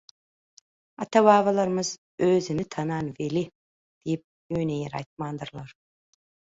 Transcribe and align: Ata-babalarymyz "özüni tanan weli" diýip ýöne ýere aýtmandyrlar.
Ata-babalarymyz 1.05 1.91
"özüni 2.29 2.67
tanan 2.77 3.13
weli" 3.21 3.47
diýip 3.53 4.59
ýöne 4.59 4.81
ýere 4.83 5.03
aýtmandyrlar. 5.03 5.81